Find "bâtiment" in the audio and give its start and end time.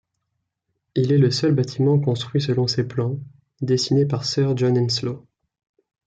1.53-1.99